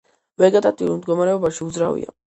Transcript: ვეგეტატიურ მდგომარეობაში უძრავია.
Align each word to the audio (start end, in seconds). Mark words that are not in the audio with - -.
ვეგეტატიურ 0.43 0.95
მდგომარეობაში 1.03 1.63
უძრავია. 1.67 2.15